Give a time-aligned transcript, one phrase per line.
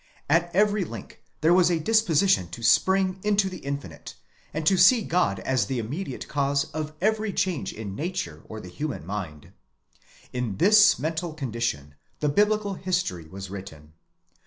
[0.27, 4.15] At every link there was a disposition to spring into the Infinite,
[4.51, 8.67] and to see God as the immediate cause of every change in nature or the
[8.67, 9.53] human mind.
[10.33, 13.93] In this mental condition the biblical history was written.